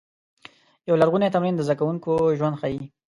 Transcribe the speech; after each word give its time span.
یو 0.87 0.95
لرغونی 1.01 1.33
تمرین 1.35 1.55
د 1.55 1.61
زده 1.67 1.75
کوونکو 1.79 2.11
ژوند 2.37 2.55
ښيي. 2.61 2.81